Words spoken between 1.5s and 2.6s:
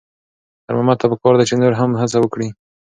نور هم هڅه وکړي.